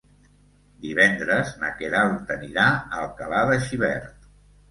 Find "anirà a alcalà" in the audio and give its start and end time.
2.37-3.43